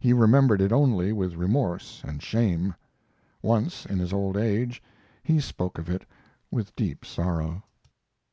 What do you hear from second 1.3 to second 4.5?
remorse and shame. Once, in his old